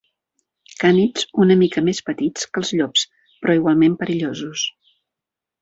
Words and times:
Cànids 0.83 1.27
una 1.43 1.57
mica 1.59 1.83
més 1.91 2.01
petits 2.09 2.49
que 2.53 2.61
els 2.63 2.73
llops, 2.79 3.05
però 3.45 3.59
igualment 3.61 3.99
perillosos. 4.01 4.69